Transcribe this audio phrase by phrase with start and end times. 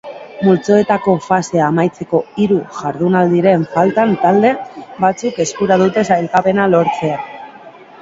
[0.45, 4.57] Multzoetako fasea amaitzeko hiru jardunaldiren faltan talde
[5.07, 7.25] batzuk eskura dute sailkapena lortzea.